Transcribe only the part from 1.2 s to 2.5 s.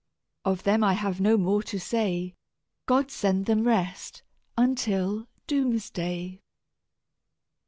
no more to say: